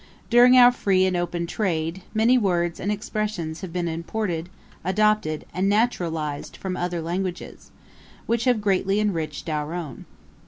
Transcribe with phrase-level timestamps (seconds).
[0.31, 4.49] During our free and open trade, many words and expressions have been imported,
[4.83, 7.69] adopted, and naturalized from other languages,
[8.25, 10.05] which have greatly enriched our own.